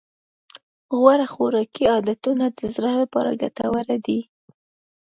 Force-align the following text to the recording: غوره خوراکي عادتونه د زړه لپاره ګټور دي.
غوره 0.97 1.27
خوراکي 1.33 1.85
عادتونه 1.93 2.45
د 2.57 2.59
زړه 2.75 2.91
لپاره 3.01 3.37
ګټور 3.41 3.85
دي. 4.05 4.19